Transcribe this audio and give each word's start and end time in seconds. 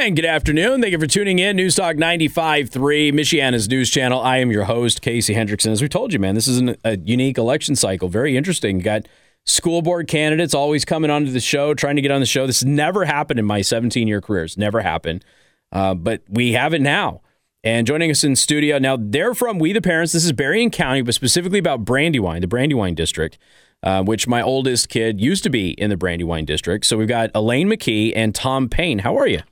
And 0.00 0.16
good 0.16 0.24
afternoon. 0.24 0.80
Thank 0.80 0.92
you 0.92 0.98
for 0.98 1.06
tuning 1.06 1.40
in. 1.40 1.56
News 1.56 1.74
Talk 1.74 1.96
95.3, 1.96 3.12
Michiana's 3.12 3.68
news 3.68 3.90
channel. 3.90 4.18
I 4.18 4.38
am 4.38 4.50
your 4.50 4.64
host, 4.64 5.02
Casey 5.02 5.34
Hendrickson. 5.34 5.72
As 5.72 5.82
we 5.82 5.90
told 5.90 6.14
you, 6.14 6.18
man, 6.18 6.34
this 6.34 6.48
is 6.48 6.56
an, 6.56 6.74
a 6.84 6.96
unique 6.96 7.36
election 7.36 7.76
cycle. 7.76 8.08
Very 8.08 8.34
interesting. 8.34 8.78
You 8.78 8.82
got 8.82 9.06
school 9.44 9.82
board 9.82 10.08
candidates 10.08 10.54
always 10.54 10.86
coming 10.86 11.10
onto 11.10 11.30
the 11.30 11.38
show, 11.38 11.74
trying 11.74 11.96
to 11.96 12.02
get 12.02 12.10
on 12.10 12.20
the 12.20 12.26
show. 12.26 12.46
This 12.46 12.64
never 12.64 13.04
happened 13.04 13.38
in 13.38 13.44
my 13.44 13.60
17 13.60 14.08
year 14.08 14.22
career. 14.22 14.44
It's 14.44 14.56
never 14.56 14.80
happened. 14.80 15.22
Uh, 15.70 15.92
but 15.92 16.22
we 16.30 16.54
have 16.54 16.72
it 16.72 16.80
now. 16.80 17.20
And 17.62 17.86
joining 17.86 18.10
us 18.10 18.24
in 18.24 18.36
studio 18.36 18.78
now, 18.78 18.96
they're 18.98 19.34
from 19.34 19.58
We 19.58 19.74
the 19.74 19.82
Parents. 19.82 20.14
This 20.14 20.24
is 20.24 20.32
Berrien 20.32 20.70
County, 20.70 21.02
but 21.02 21.14
specifically 21.14 21.58
about 21.58 21.84
Brandywine, 21.84 22.40
the 22.40 22.48
Brandywine 22.48 22.94
district, 22.94 23.36
uh, 23.82 24.02
which 24.02 24.26
my 24.26 24.40
oldest 24.40 24.88
kid 24.88 25.20
used 25.20 25.44
to 25.44 25.50
be 25.50 25.72
in 25.72 25.90
the 25.90 25.98
Brandywine 25.98 26.46
district. 26.46 26.86
So 26.86 26.96
we've 26.96 27.06
got 27.06 27.30
Elaine 27.34 27.68
McKee 27.68 28.14
and 28.16 28.34
Tom 28.34 28.70
Payne. 28.70 29.00
How 29.00 29.18
are 29.18 29.26
you? 29.26 29.42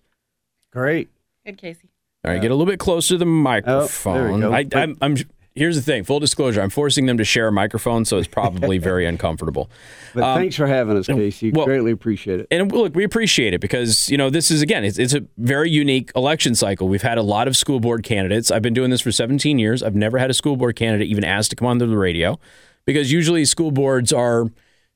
Great. 0.72 1.08
Good, 1.46 1.58
Casey. 1.58 1.88
All 2.24 2.32
right, 2.32 2.42
get 2.42 2.50
a 2.50 2.54
little 2.54 2.70
bit 2.70 2.78
closer 2.80 3.14
to 3.14 3.18
the 3.18 3.24
microphone. 3.26 4.42
Oh, 4.42 4.50
there 4.50 4.50
we. 4.50 4.56
I, 4.74 4.82
I'm, 4.82 4.96
I'm. 5.00 5.16
Here's 5.54 5.74
the 5.76 5.82
thing. 5.82 6.04
Full 6.04 6.20
disclosure: 6.20 6.60
I'm 6.60 6.70
forcing 6.70 7.06
them 7.06 7.16
to 7.18 7.24
share 7.24 7.48
a 7.48 7.52
microphone, 7.52 8.04
so 8.04 8.18
it's 8.18 8.28
probably 8.28 8.78
very 8.90 9.06
uncomfortable. 9.06 9.70
But 10.14 10.34
thanks 10.34 10.56
for 10.56 10.66
having 10.66 10.96
us, 10.96 11.06
Casey. 11.06 11.48
Um, 11.48 11.52
well- 11.54 11.66
Greatly 11.66 11.90
appreciate 11.92 12.40
it. 12.40 12.48
And 12.50 12.70
look, 12.70 12.94
we 12.94 13.04
appreciate 13.04 13.54
it 13.54 13.60
because 13.60 14.08
you 14.08 14.18
know 14.18 14.30
this 14.30 14.50
is 14.50 14.62
again, 14.62 14.84
it's, 14.84 14.98
it's 14.98 15.14
a 15.14 15.24
very 15.36 15.70
unique 15.70 16.10
election 16.14 16.54
cycle. 16.54 16.88
We've 16.88 17.02
had 17.02 17.18
a 17.18 17.22
lot 17.22 17.48
of 17.48 17.56
school 17.56 17.80
board 17.80 18.02
candidates. 18.02 18.50
I've 18.50 18.62
been 18.62 18.74
doing 18.74 18.90
this 18.90 19.00
for 19.00 19.10
17 19.12 19.58
years. 19.58 19.82
I've 19.82 19.96
never 19.96 20.18
had 20.18 20.30
a 20.30 20.34
school 20.34 20.56
board 20.56 20.76
candidate 20.76 21.08
even 21.08 21.24
asked 21.24 21.50
to 21.50 21.56
come 21.56 21.66
on 21.68 21.78
the 21.78 21.88
radio 21.88 22.38
because 22.84 23.10
usually 23.10 23.44
school 23.44 23.70
boards 23.70 24.12
are 24.12 24.46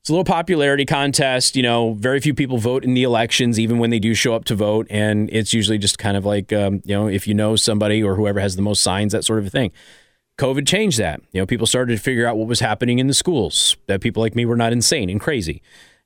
it's 0.02 0.11
a 0.11 0.12
little 0.12 0.24
popularity 0.24 0.84
contest. 0.84 1.55
You 1.55 1.62
know, 1.62 1.92
very 1.95 2.19
few 2.19 2.34
people 2.34 2.59
vote 2.59 2.83
in 2.83 2.95
the 2.95 3.05
elections, 3.05 3.60
even 3.60 3.79
when 3.79 3.91
they 3.91 4.01
do 4.01 4.15
show 4.15 4.34
up 4.34 4.45
to 4.47 4.56
vote, 4.56 4.88
and 4.91 5.30
it's 5.30 5.55
usually 5.55 5.79
just 5.79 5.97
kind 5.97 6.16
of 6.16 6.24
like 6.24 6.52
um, 6.52 6.83
you 6.84 6.97
know 6.97 7.06
if 7.06 7.29
you 7.29 7.34
know 7.34 7.55
somebody 7.55 8.02
or 8.02 8.16
whoever 8.16 8.41
has 8.41 8.57
the 8.57 8.62
most 8.62 8.83
signs, 8.83 9.12
that 9.12 9.24
sort 9.24 9.38
of 9.38 9.46
a 9.46 9.51
thing. 9.51 9.71
COVID 10.38 10.66
changed 10.66 10.99
that. 10.99 11.21
You 11.30 11.41
know, 11.41 11.46
people 11.46 11.68
started 11.68 11.96
to 11.96 12.02
figure 12.02 12.26
out 12.26 12.37
what 12.37 12.49
was 12.49 12.59
happening 12.59 12.99
in 12.99 13.07
the 13.07 13.15
schools, 13.15 13.76
that 13.87 14.01
people 14.01 14.23
like 14.23 14.35
me 14.35 14.45
were 14.45 14.57
not 14.57 14.73
insane 14.73 15.09
and 15.09 15.21
crazy. 15.21 15.63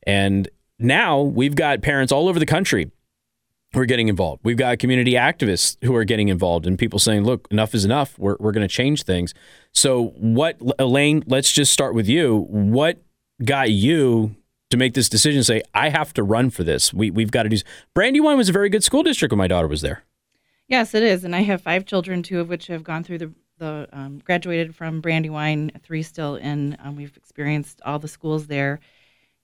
And 0.07 0.47
now 0.79 1.23
we've 1.23 1.55
got 1.55 1.81
parents 1.81 2.13
all 2.13 2.29
over 2.29 2.39
the 2.39 2.45
country 2.45 2.91
who 3.73 3.81
are 3.81 3.87
getting 3.87 4.09
involved. 4.09 4.43
We've 4.45 4.57
got 4.57 4.79
community 4.79 5.13
activists 5.13 5.83
who 5.83 5.95
are 5.97 6.05
getting 6.05 6.29
involved 6.29 6.67
and 6.67 6.79
people 6.79 6.99
saying, 6.99 7.25
look, 7.25 7.49
enough 7.51 7.75
is 7.75 7.85
enough. 7.85 8.19
We're, 8.19 8.37
we're 8.39 8.53
going 8.53 8.67
to 8.67 8.73
change 8.73 9.05
things. 9.05 9.33
So, 9.73 10.09
what, 10.17 10.61
Elaine, 10.79 11.25
let's 11.27 11.51
just 11.51 11.73
start 11.73 11.95
with 11.95 12.09
you. 12.09 12.47
What 12.51 12.99
got 13.45 13.71
you 13.71 14.35
to 14.71 14.77
make 14.77 14.95
this 14.95 15.09
decision 15.09 15.45
say, 15.45 15.63
I 15.75 15.91
have 15.91 16.13
to 16.15 16.23
run 16.23 16.51
for 16.51 16.65
this? 16.65 16.93
We, 16.93 17.11
we've 17.11 17.31
got 17.31 17.45
to 17.45 17.49
do. 17.49 17.59
Brandywine 17.95 18.37
was 18.37 18.49
a 18.49 18.53
very 18.53 18.69
good 18.69 18.85
school 18.85 19.03
district 19.03 19.33
when 19.33 19.39
my 19.39 19.47
daughter 19.49 19.69
was 19.69 19.81
there. 19.81 20.05
Yes, 20.69 20.95
it 20.95 21.03
is. 21.03 21.25
And 21.25 21.37
I 21.37 21.43
have 21.43 21.63
five 21.63 21.87
children, 21.87 22.23
two 22.23 22.41
of 22.41 22.49
which 22.49 22.67
have 22.67 22.83
gone 22.83 23.05
through 23.05 23.19
the, 23.19 23.33
the 23.59 23.89
um, 23.93 24.21
graduated 24.25 24.75
from 24.75 25.01
Brandywine, 25.01 25.71
three 25.83 26.03
still 26.03 26.37
in. 26.37 26.77
Um, 26.83 26.97
we've 26.97 27.17
experienced 27.17 27.81
all 27.85 27.99
the 27.99 28.09
schools 28.09 28.49
there. 28.49 28.81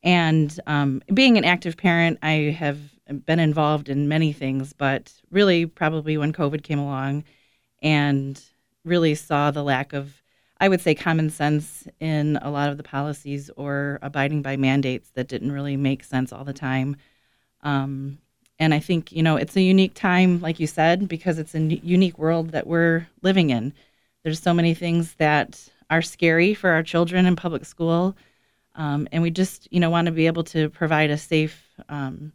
And 0.03 0.59
um, 0.67 1.03
being 1.15 1.39
an 1.39 1.45
active 1.45 1.77
parent, 1.77 2.19
I 2.23 2.57
have 2.59 2.79
been 3.25 3.39
involved 3.39 3.89
in 3.89 4.09
many 4.09 4.33
things, 4.33 4.73
but 4.73 5.13
really 5.31 5.67
probably 5.67 6.19
when 6.19 6.33
COVID 6.33 6.63
came 6.63 6.79
along 6.79 7.25
and 7.83 8.43
really 8.85 9.15
saw 9.15 9.51
the 9.51 9.63
lack 9.63 9.93
of, 9.93 10.22
I 10.63 10.69
would 10.69 10.81
say, 10.81 10.95
common 10.95 11.29
sense 11.29 11.89
in 11.99 12.39
a 12.41 12.49
lot 12.49 12.71
of 12.71 12.77
the 12.77 12.85
policies 12.85 13.51
or 13.57 13.99
abiding 14.01 14.43
by 14.43 14.57
mandates 14.57 15.11
that 15.15 15.27
didn't 15.27 15.51
really 15.51 15.77
make 15.77 16.05
sense 16.05 16.33
all 16.33 16.45
the 16.45 16.53
time. 16.53 16.95
Um, 17.63 18.19
and 18.61 18.73
I 18.73 18.79
think, 18.79 19.11
you 19.11 19.25
know, 19.25 19.35
it's 19.35 19.57
a 19.57 19.61
unique 19.61 19.95
time, 19.95 20.41
like 20.41 20.61
you 20.61 20.69
said, 20.69 21.09
because 21.09 21.41
it's 21.41 21.57
a 21.57 21.59
unique 21.59 22.17
world 22.17 22.51
that 22.51 22.69
we're 22.69 23.09
living 23.23 23.51
in. 23.51 23.73
There's 24.23 24.39
so 24.39 24.55
many 24.55 24.73
things 24.73 25.15
that 25.15 25.69
are 25.91 26.01
scary 26.01 26.55
for 26.55 26.71
our 26.71 26.85
children 26.85 27.27
in 27.27 27.35
public 27.35 27.65
school. 27.65 28.17
Um, 28.77 29.09
and 29.11 29.21
we 29.21 29.33
just, 29.33 29.67
you 29.73 29.81
know, 29.81 29.91
want 29.91 30.07
to 30.07 30.13
be 30.13 30.29
able 30.29 30.45
to 30.45 30.71
provide 30.71 31.11
a 31.11 31.19
safe, 31.19 31.61
um, 31.89 32.33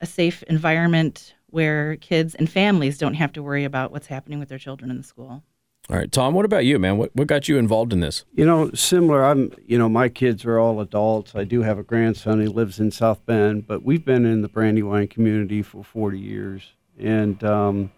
a 0.00 0.06
safe 0.06 0.42
environment 0.48 1.34
where 1.50 1.94
kids 1.98 2.34
and 2.34 2.50
families 2.50 2.98
don't 2.98 3.14
have 3.14 3.32
to 3.34 3.44
worry 3.44 3.62
about 3.62 3.92
what's 3.92 4.08
happening 4.08 4.40
with 4.40 4.48
their 4.48 4.58
children 4.58 4.90
in 4.90 4.96
the 4.96 5.04
school. 5.04 5.44
All 5.90 5.96
right, 5.96 6.12
Tom, 6.12 6.34
what 6.34 6.44
about 6.44 6.64
you, 6.64 6.78
man? 6.78 6.98
What, 6.98 7.10
what 7.16 7.26
got 7.26 7.48
you 7.48 7.58
involved 7.58 7.92
in 7.92 7.98
this? 7.98 8.24
You 8.32 8.46
know, 8.46 8.70
similar. 8.74 9.24
I'm. 9.24 9.52
You 9.66 9.76
know, 9.76 9.88
my 9.88 10.08
kids 10.08 10.44
are 10.44 10.56
all 10.56 10.80
adults. 10.80 11.34
I 11.34 11.42
do 11.42 11.62
have 11.62 11.78
a 11.78 11.82
grandson. 11.82 12.40
He 12.40 12.46
lives 12.46 12.78
in 12.78 12.92
South 12.92 13.26
Bend, 13.26 13.66
but 13.66 13.82
we've 13.82 14.04
been 14.04 14.24
in 14.24 14.42
the 14.42 14.48
Brandywine 14.48 15.08
community 15.08 15.62
for 15.62 15.82
40 15.82 16.16
years, 16.16 16.74
and 16.96 17.42
um, 17.42 17.90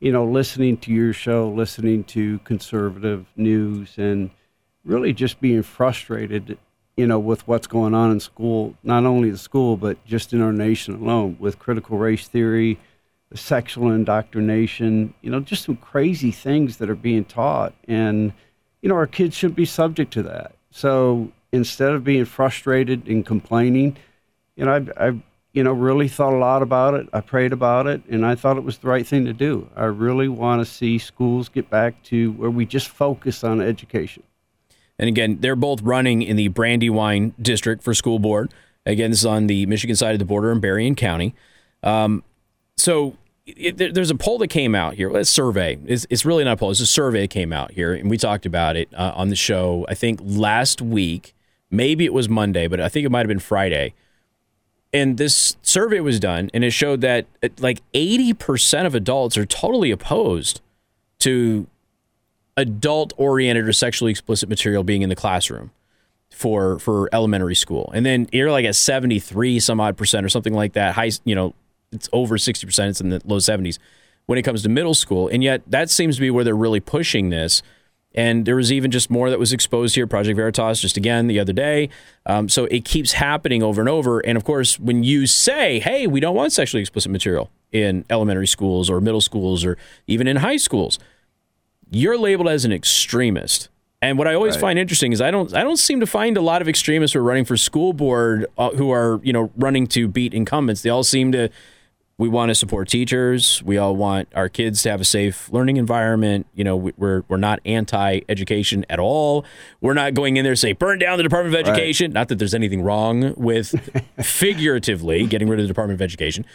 you 0.00 0.10
know, 0.10 0.24
listening 0.24 0.76
to 0.78 0.92
your 0.92 1.12
show, 1.12 1.48
listening 1.48 2.02
to 2.04 2.40
conservative 2.40 3.26
news, 3.36 3.96
and 3.96 4.30
really 4.84 5.12
just 5.12 5.40
being 5.40 5.62
frustrated. 5.62 6.58
You 6.96 7.06
know, 7.06 7.20
with 7.20 7.46
what's 7.46 7.68
going 7.68 7.94
on 7.94 8.10
in 8.10 8.18
school, 8.18 8.74
not 8.82 9.04
only 9.04 9.30
the 9.30 9.38
school, 9.38 9.76
but 9.76 10.04
just 10.04 10.32
in 10.32 10.42
our 10.42 10.52
nation 10.52 10.94
alone, 10.94 11.36
with 11.38 11.60
critical 11.60 11.96
race 11.96 12.26
theory, 12.26 12.80
sexual 13.34 13.90
indoctrination, 13.90 15.12
you 15.22 15.30
know, 15.30 15.40
just 15.40 15.64
some 15.64 15.76
crazy 15.76 16.30
things 16.30 16.76
that 16.78 16.88
are 16.88 16.94
being 16.94 17.24
taught. 17.24 17.74
And, 17.88 18.32
you 18.82 18.88
know, 18.88 18.94
our 18.94 19.06
kids 19.06 19.34
shouldn't 19.34 19.56
be 19.56 19.64
subject 19.64 20.12
to 20.14 20.22
that. 20.24 20.54
So 20.70 21.32
instead 21.52 21.92
of 21.92 22.04
being 22.04 22.24
frustrated 22.24 23.08
and 23.08 23.24
complaining, 23.26 23.96
you 24.56 24.64
know, 24.64 24.72
I, 24.72 25.08
I, 25.08 25.20
you 25.52 25.64
know, 25.64 25.72
really 25.72 26.06
thought 26.06 26.34
a 26.34 26.36
lot 26.36 26.62
about 26.62 26.94
it. 26.94 27.08
I 27.14 27.22
prayed 27.22 27.52
about 27.52 27.86
it, 27.86 28.02
and 28.10 28.26
I 28.26 28.34
thought 28.34 28.58
it 28.58 28.64
was 28.64 28.78
the 28.78 28.88
right 28.88 29.06
thing 29.06 29.24
to 29.24 29.32
do. 29.32 29.68
I 29.74 29.84
really 29.84 30.28
want 30.28 30.60
to 30.60 30.70
see 30.70 30.98
schools 30.98 31.48
get 31.48 31.70
back 31.70 32.02
to 32.04 32.32
where 32.32 32.50
we 32.50 32.66
just 32.66 32.88
focus 32.88 33.42
on 33.42 33.62
education. 33.62 34.22
And 34.98 35.08
again, 35.08 35.38
they're 35.40 35.56
both 35.56 35.80
running 35.80 36.20
in 36.22 36.36
the 36.36 36.48
Brandywine 36.48 37.34
district 37.40 37.82
for 37.82 37.94
school 37.94 38.18
board. 38.18 38.52
Again, 38.84 39.10
this 39.10 39.20
is 39.20 39.26
on 39.26 39.46
the 39.46 39.64
Michigan 39.66 39.96
side 39.96 40.12
of 40.12 40.18
the 40.18 40.26
border 40.26 40.52
in 40.52 40.60
Berrien 40.60 40.94
County. 40.94 41.34
Um, 41.82 42.22
so 42.76 43.16
it, 43.46 43.76
there- 43.76 43.92
there's 43.92 44.10
a 44.10 44.14
poll 44.14 44.38
that 44.38 44.48
came 44.48 44.74
out 44.74 44.94
here. 44.94 45.08
A 45.16 45.24
survey. 45.24 45.78
It's, 45.86 46.06
it's 46.10 46.24
really 46.24 46.44
not 46.44 46.52
a 46.54 46.56
poll. 46.56 46.70
It's 46.70 46.80
a 46.80 46.86
survey 46.86 47.22
that 47.22 47.30
came 47.30 47.52
out 47.52 47.72
here, 47.72 47.94
and 47.94 48.10
we 48.10 48.18
talked 48.18 48.46
about 48.46 48.76
it 48.76 48.88
uh, 48.94 49.12
on 49.14 49.28
the 49.28 49.36
show. 49.36 49.86
I 49.88 49.94
think 49.94 50.20
last 50.22 50.82
week, 50.82 51.34
maybe 51.70 52.04
it 52.04 52.12
was 52.12 52.28
Monday, 52.28 52.66
but 52.66 52.80
I 52.80 52.88
think 52.88 53.06
it 53.06 53.10
might 53.10 53.20
have 53.20 53.28
been 53.28 53.38
Friday. 53.38 53.94
And 54.92 55.18
this 55.18 55.56
survey 55.62 56.00
was 56.00 56.18
done, 56.20 56.50
and 56.54 56.64
it 56.64 56.70
showed 56.70 57.00
that 57.02 57.26
uh, 57.42 57.48
like 57.58 57.82
80% 57.92 58.86
of 58.86 58.94
adults 58.94 59.36
are 59.36 59.46
totally 59.46 59.90
opposed 59.90 60.60
to 61.20 61.66
adult 62.56 63.12
oriented 63.16 63.68
or 63.68 63.72
sexually 63.72 64.10
explicit 64.10 64.48
material 64.48 64.82
being 64.82 65.02
in 65.02 65.08
the 65.08 65.16
classroom 65.16 65.70
for 66.30 66.78
for 66.78 67.08
elementary 67.12 67.54
school. 67.54 67.90
And 67.94 68.04
then 68.06 68.28
you're 68.32 68.50
like 68.50 68.64
at 68.64 68.74
73 68.76 69.60
some 69.60 69.80
odd 69.80 69.96
percent 69.96 70.24
or 70.24 70.28
something 70.30 70.54
like 70.54 70.72
that. 70.74 70.94
High, 70.94 71.10
you 71.24 71.34
know, 71.34 71.54
it's 71.92 72.08
over 72.12 72.36
60%, 72.36 72.88
it's 72.88 73.00
in 73.00 73.10
the 73.10 73.22
low 73.24 73.38
70s 73.38 73.78
when 74.26 74.38
it 74.38 74.42
comes 74.42 74.62
to 74.62 74.68
middle 74.68 74.94
school. 74.94 75.28
And 75.28 75.42
yet 75.42 75.62
that 75.66 75.88
seems 75.90 76.16
to 76.16 76.20
be 76.20 76.30
where 76.30 76.44
they're 76.44 76.56
really 76.56 76.80
pushing 76.80 77.30
this. 77.30 77.62
And 78.14 78.46
there 78.46 78.56
was 78.56 78.72
even 78.72 78.90
just 78.90 79.10
more 79.10 79.28
that 79.28 79.38
was 79.38 79.52
exposed 79.52 79.94
here, 79.94 80.06
Project 80.06 80.36
Veritas, 80.36 80.80
just 80.80 80.96
again 80.96 81.26
the 81.26 81.38
other 81.38 81.52
day. 81.52 81.90
Um, 82.24 82.48
so 82.48 82.64
it 82.66 82.84
keeps 82.84 83.12
happening 83.12 83.62
over 83.62 83.80
and 83.80 83.90
over. 83.90 84.20
And 84.20 84.36
of 84.36 84.44
course, 84.44 84.80
when 84.80 85.02
you 85.02 85.26
say, 85.26 85.80
hey, 85.80 86.06
we 86.06 86.18
don't 86.18 86.34
want 86.34 86.52
sexually 86.52 86.80
explicit 86.80 87.12
material 87.12 87.50
in 87.72 88.06
elementary 88.08 88.46
schools 88.46 88.88
or 88.88 89.00
middle 89.00 89.20
schools 89.20 89.64
or 89.64 89.76
even 90.06 90.26
in 90.26 90.36
high 90.36 90.56
schools, 90.56 90.98
you're 91.90 92.18
labeled 92.18 92.48
as 92.48 92.64
an 92.64 92.72
extremist. 92.72 93.68
And 94.02 94.18
what 94.18 94.28
I 94.28 94.34
always 94.34 94.56
find 94.56 94.78
interesting 94.78 95.12
is 95.12 95.20
I 95.20 95.30
don't 95.30 95.54
I 95.54 95.62
don't 95.62 95.78
seem 95.78 96.00
to 96.00 96.06
find 96.06 96.36
a 96.36 96.40
lot 96.40 96.60
of 96.62 96.68
extremists 96.68 97.14
who 97.14 97.20
are 97.20 97.24
running 97.24 97.44
for 97.44 97.56
school 97.56 97.92
board 97.92 98.46
uh, 98.58 98.70
who 98.70 98.90
are 98.90 99.20
you 99.22 99.32
know 99.32 99.50
running 99.56 99.86
to 99.88 100.06
beat 100.06 100.34
incumbents. 100.34 100.82
They 100.82 100.90
all 100.90 101.02
seem 101.02 101.32
to 101.32 101.48
we 102.18 102.28
want 102.28 102.48
to 102.48 102.54
support 102.54 102.88
teachers. 102.88 103.62
We 103.62 103.76
all 103.76 103.94
want 103.94 104.28
our 104.34 104.48
kids 104.48 104.82
to 104.84 104.90
have 104.90 105.02
a 105.02 105.04
safe 105.04 105.52
learning 105.52 105.76
environment. 105.76 106.46
You 106.54 106.64
know, 106.64 106.74
we- 106.76 106.92
we're 106.96 107.22
we're 107.28 107.36
not 107.36 107.60
anti-education 107.66 108.86
at 108.88 108.98
all. 108.98 109.44
We're 109.82 109.92
not 109.94 110.14
going 110.14 110.38
in 110.38 110.44
there 110.44 110.54
to 110.54 110.56
say 110.56 110.72
burn 110.72 110.98
down 110.98 111.18
the 111.18 111.22
Department 111.22 111.54
of 111.54 111.60
Education. 111.66 112.12
Not 112.12 112.28
that 112.28 112.38
there's 112.38 112.54
anything 112.54 112.80
wrong 112.82 113.34
with 113.36 113.74
figuratively 114.22 115.26
getting 115.26 115.48
rid 115.48 115.58
of 115.60 115.64
the 115.64 115.68
Department 115.68 115.98
of 115.98 116.02
Education. 116.02 116.46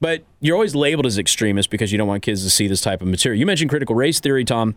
But 0.00 0.22
you're 0.40 0.54
always 0.54 0.76
labeled 0.76 1.06
as 1.06 1.18
extremist 1.18 1.70
because 1.70 1.90
you 1.90 1.98
don't 1.98 2.06
want 2.06 2.22
kids 2.22 2.44
to 2.44 2.50
see 2.50 2.68
this 2.68 2.80
type 2.80 3.02
of 3.02 3.08
material. 3.08 3.40
You 3.40 3.46
mentioned 3.46 3.70
critical 3.70 3.96
race 3.96 4.20
theory, 4.20 4.44
Tom, 4.44 4.76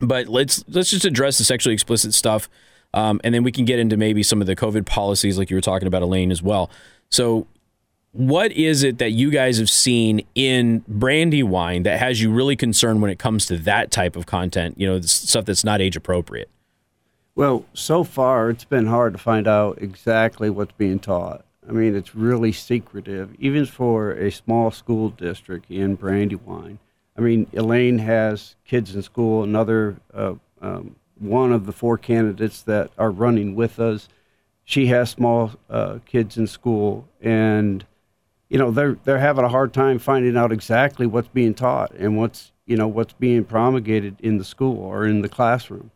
but 0.00 0.28
let's 0.28 0.64
let's 0.68 0.90
just 0.90 1.04
address 1.04 1.36
the 1.36 1.44
sexually 1.44 1.74
explicit 1.74 2.14
stuff, 2.14 2.48
um, 2.94 3.20
and 3.22 3.34
then 3.34 3.42
we 3.42 3.52
can 3.52 3.66
get 3.66 3.78
into 3.78 3.98
maybe 3.98 4.22
some 4.22 4.40
of 4.40 4.46
the 4.46 4.56
COVID 4.56 4.86
policies, 4.86 5.36
like 5.36 5.50
you 5.50 5.56
were 5.56 5.60
talking 5.60 5.86
about, 5.86 6.00
Elaine, 6.00 6.30
as 6.30 6.42
well. 6.42 6.70
So, 7.10 7.46
what 8.16 8.52
is 8.52 8.82
it 8.82 8.98
that 8.98 9.10
you 9.12 9.30
guys 9.30 9.58
have 9.58 9.68
seen 9.68 10.26
in 10.34 10.82
Brandywine 10.88 11.82
that 11.82 11.98
has 11.98 12.20
you 12.20 12.32
really 12.32 12.56
concerned 12.56 13.02
when 13.02 13.10
it 13.10 13.18
comes 13.18 13.46
to 13.46 13.58
that 13.58 13.90
type 13.90 14.16
of 14.16 14.26
content? 14.26 14.78
You 14.78 14.86
know, 14.86 15.00
stuff 15.02 15.44
that's 15.44 15.64
not 15.64 15.80
age 15.80 15.96
appropriate. 15.96 16.48
Well, 17.34 17.66
so 17.74 18.04
far 18.04 18.48
it's 18.48 18.64
been 18.64 18.86
hard 18.86 19.12
to 19.12 19.18
find 19.18 19.46
out 19.46 19.82
exactly 19.82 20.48
what's 20.48 20.72
being 20.72 20.98
taught. 20.98 21.44
I 21.68 21.72
mean, 21.72 21.94
it's 21.94 22.14
really 22.14 22.52
secretive, 22.52 23.34
even 23.38 23.66
for 23.66 24.12
a 24.12 24.30
small 24.30 24.70
school 24.70 25.10
district 25.10 25.70
in 25.70 25.96
Brandywine. 25.96 26.78
I 27.16 27.20
mean, 27.20 27.46
Elaine 27.52 27.98
has 27.98 28.56
kids 28.64 28.94
in 28.94 29.02
school. 29.02 29.42
Another 29.42 29.96
uh, 30.14 30.34
um, 30.62 30.96
one 31.18 31.52
of 31.52 31.66
the 31.66 31.72
four 31.72 31.98
candidates 31.98 32.62
that 32.62 32.90
are 32.96 33.10
running 33.10 33.54
with 33.54 33.80
us, 33.80 34.08
she 34.64 34.86
has 34.86 35.10
small 35.10 35.52
uh, 35.68 35.98
kids 36.06 36.36
in 36.36 36.46
school, 36.46 37.08
and 37.20 37.84
you 38.48 38.58
know 38.58 38.70
they're 38.70 38.96
they're 39.04 39.18
having 39.18 39.44
a 39.44 39.48
hard 39.48 39.72
time 39.72 39.98
finding 39.98 40.36
out 40.36 40.52
exactly 40.52 41.06
what's 41.06 41.28
being 41.28 41.54
taught 41.54 41.92
and 41.92 42.16
what's 42.16 42.52
you 42.66 42.76
know 42.76 42.88
what's 42.88 43.12
being 43.14 43.44
promulgated 43.44 44.16
in 44.20 44.38
the 44.38 44.44
school 44.44 44.78
or 44.78 45.06
in 45.06 45.22
the 45.22 45.28
classroom. 45.28 45.90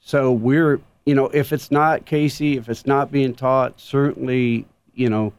So 0.00 0.32
we're 0.32 0.80
you 1.04 1.14
know 1.14 1.26
if 1.28 1.52
it's 1.52 1.70
not 1.70 2.06
Casey, 2.06 2.56
if 2.56 2.68
it's 2.68 2.86
not 2.86 3.10
being 3.10 3.34
taught, 3.34 3.80
certainly 3.80 4.66
you 4.94 5.08
know 5.08 5.32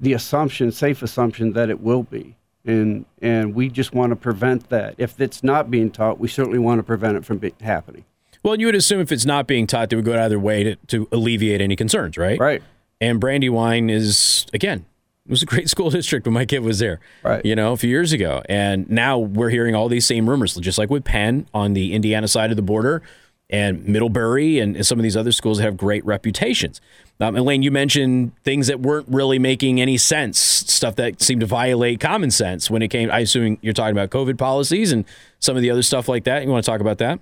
the 0.00 0.12
assumption, 0.12 0.70
safe 0.70 1.02
assumption 1.02 1.52
that 1.54 1.70
it 1.70 1.80
will 1.80 2.04
be 2.04 2.36
and 2.68 3.04
and 3.22 3.54
we 3.54 3.68
just 3.68 3.94
want 3.94 4.10
to 4.10 4.16
prevent 4.16 4.68
that. 4.68 4.94
If 4.98 5.20
it's 5.20 5.42
not 5.42 5.70
being 5.70 5.90
taught, 5.90 6.20
we 6.20 6.28
certainly 6.28 6.58
want 6.58 6.78
to 6.78 6.82
prevent 6.82 7.16
it 7.16 7.24
from 7.24 7.38
be- 7.38 7.54
happening. 7.60 8.04
Well, 8.42 8.58
you 8.60 8.66
would 8.66 8.74
assume 8.74 9.00
if 9.00 9.10
it's 9.10 9.26
not 9.26 9.46
being 9.46 9.66
taught, 9.66 9.90
they 9.90 9.96
would 9.96 10.04
go 10.04 10.12
out 10.12 10.24
of 10.24 10.30
their 10.30 10.38
way 10.38 10.62
to, 10.62 10.76
to 10.88 11.08
alleviate 11.10 11.60
any 11.60 11.74
concerns, 11.74 12.16
right? 12.16 12.38
Right. 12.38 12.62
And 13.00 13.18
Brandywine 13.18 13.90
is 13.90 14.46
again, 14.52 14.84
it 15.28 15.30
was 15.30 15.42
a 15.42 15.46
great 15.46 15.68
school 15.74 15.90
district 15.90 16.26
when 16.26 16.34
my 16.34 16.46
kid 16.46 16.60
was 16.60 16.78
there. 16.78 17.00
Right. 17.22 17.44
You 17.44 17.54
know, 17.54 17.72
a 17.72 17.76
few 17.76 17.90
years 17.90 18.12
ago, 18.12 18.42
and 18.48 18.88
now 18.90 19.18
we're 19.18 19.50
hearing 19.50 19.74
all 19.74 19.88
these 19.88 20.06
same 20.06 20.28
rumors, 20.28 20.54
just 20.56 20.78
like 20.78 20.90
with 20.90 21.04
Penn 21.04 21.46
on 21.52 21.74
the 21.74 21.94
Indiana 21.94 22.26
side 22.26 22.50
of 22.50 22.56
the 22.56 22.62
border 22.62 23.02
and 23.50 23.86
Middlebury 23.86 24.58
and 24.58 24.84
some 24.86 24.98
of 24.98 25.02
these 25.02 25.16
other 25.16 25.32
schools 25.32 25.58
that 25.58 25.64
have 25.64 25.76
great 25.76 26.04
reputations. 26.04 26.80
Um, 27.20 27.36
Elaine, 27.36 27.62
you 27.62 27.70
mentioned 27.70 28.32
things 28.44 28.66
that 28.68 28.80
weren't 28.80 29.08
really 29.08 29.38
making 29.38 29.80
any 29.80 29.96
sense, 29.96 30.38
stuff 30.38 30.96
that 30.96 31.20
seemed 31.20 31.40
to 31.40 31.46
violate 31.46 31.98
common 31.98 32.30
sense 32.30 32.70
when 32.70 32.82
it 32.82 32.88
came. 32.88 33.10
I 33.10 33.20
assume 33.20 33.58
you're 33.60 33.72
talking 33.72 33.96
about 33.96 34.10
COVID 34.10 34.38
policies 34.38 34.92
and 34.92 35.04
some 35.40 35.56
of 35.56 35.62
the 35.62 35.70
other 35.70 35.82
stuff 35.82 36.08
like 36.08 36.24
that. 36.24 36.44
You 36.44 36.50
want 36.50 36.64
to 36.64 36.70
talk 36.70 36.80
about 36.80 36.98
that? 36.98 37.20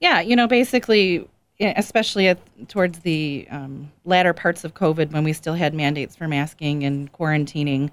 Yeah, 0.00 0.20
you 0.20 0.34
know, 0.34 0.46
basically, 0.46 1.28
especially 1.60 2.28
at, 2.28 2.38
towards 2.68 3.00
the 3.00 3.46
um, 3.50 3.90
latter 4.04 4.32
parts 4.32 4.64
of 4.64 4.74
COVID 4.74 5.12
when 5.12 5.24
we 5.24 5.32
still 5.32 5.54
had 5.54 5.74
mandates 5.74 6.16
for 6.16 6.28
masking 6.28 6.84
and 6.84 7.12
quarantining. 7.12 7.90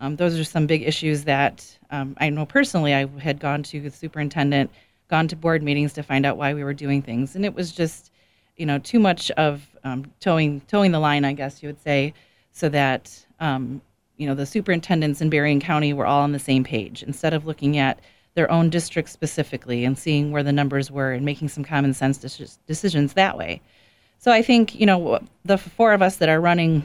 Um, 0.00 0.16
those 0.16 0.38
are 0.38 0.44
some 0.44 0.66
big 0.66 0.82
issues 0.82 1.24
that 1.24 1.78
um, 1.90 2.16
I 2.18 2.28
know 2.30 2.44
personally. 2.46 2.94
I 2.94 3.06
had 3.18 3.38
gone 3.38 3.62
to 3.64 3.80
the 3.80 3.90
superintendent 3.90 4.70
gone 5.08 5.28
to 5.28 5.36
board 5.36 5.62
meetings 5.62 5.92
to 5.92 6.02
find 6.02 6.24
out 6.26 6.36
why 6.36 6.54
we 6.54 6.64
were 6.64 6.74
doing 6.74 7.02
things, 7.02 7.36
and 7.36 7.44
it 7.44 7.54
was 7.54 7.72
just, 7.72 8.10
you 8.56 8.66
know, 8.66 8.78
too 8.78 8.98
much 8.98 9.30
of 9.32 9.66
um, 9.84 10.10
toeing 10.20 10.60
toeing 10.62 10.92
the 10.92 10.98
line, 10.98 11.24
I 11.24 11.32
guess 11.32 11.62
you 11.62 11.68
would 11.68 11.80
say, 11.80 12.14
so 12.52 12.68
that 12.70 13.24
um, 13.38 13.80
you 14.16 14.26
know 14.26 14.34
the 14.34 14.46
superintendents 14.46 15.20
in 15.20 15.30
Berrien 15.30 15.60
County 15.60 15.92
were 15.92 16.06
all 16.06 16.22
on 16.22 16.32
the 16.32 16.38
same 16.38 16.64
page 16.64 17.02
instead 17.02 17.34
of 17.34 17.46
looking 17.46 17.78
at 17.78 18.00
their 18.34 18.50
own 18.50 18.70
district 18.70 19.08
specifically 19.08 19.84
and 19.84 19.96
seeing 19.96 20.32
where 20.32 20.42
the 20.42 20.52
numbers 20.52 20.90
were 20.90 21.12
and 21.12 21.24
making 21.24 21.48
some 21.48 21.64
common 21.64 21.94
sense 21.94 22.18
decisions 22.66 23.12
that 23.12 23.38
way. 23.38 23.60
So 24.18 24.32
I 24.32 24.42
think 24.42 24.74
you 24.74 24.86
know 24.86 25.20
the 25.44 25.58
four 25.58 25.92
of 25.92 26.02
us 26.02 26.16
that 26.16 26.28
are 26.28 26.40
running 26.40 26.84